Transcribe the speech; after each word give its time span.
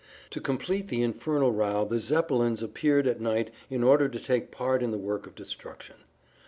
To 0.31 0.41
complete 0.41 0.87
the 0.87 1.03
infernal 1.03 1.51
row 1.51 1.85
the 1.85 1.99
Zeppelins 1.99 2.63
appeared 2.63 3.05
at 3.05 3.21
night 3.21 3.51
in 3.69 3.83
order 3.83 4.09
to 4.09 4.19
take 4.19 4.49
part 4.49 4.81
in 4.81 4.89
the 4.89 4.97
work 4.97 5.27
of 5.27 5.35
destruction. 5.35 5.97